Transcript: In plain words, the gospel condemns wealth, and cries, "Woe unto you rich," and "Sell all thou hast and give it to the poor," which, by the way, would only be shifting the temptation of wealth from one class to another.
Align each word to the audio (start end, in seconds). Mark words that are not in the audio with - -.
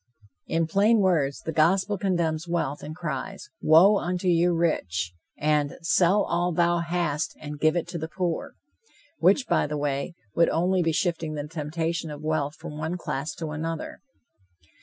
In 0.47 0.65
plain 0.65 0.97
words, 0.97 1.41
the 1.41 1.51
gospel 1.51 1.95
condemns 1.95 2.47
wealth, 2.47 2.81
and 2.81 2.95
cries, 2.95 3.49
"Woe 3.61 3.99
unto 3.99 4.27
you 4.27 4.51
rich," 4.51 5.13
and 5.37 5.77
"Sell 5.83 6.23
all 6.23 6.51
thou 6.51 6.79
hast 6.79 7.35
and 7.39 7.59
give 7.59 7.75
it 7.75 7.87
to 7.89 7.99
the 7.99 8.07
poor," 8.07 8.55
which, 9.19 9.45
by 9.47 9.67
the 9.67 9.77
way, 9.77 10.15
would 10.33 10.49
only 10.49 10.81
be 10.81 10.91
shifting 10.91 11.35
the 11.35 11.47
temptation 11.47 12.09
of 12.09 12.23
wealth 12.23 12.55
from 12.55 12.79
one 12.79 12.97
class 12.97 13.35
to 13.35 13.51
another. 13.51 13.99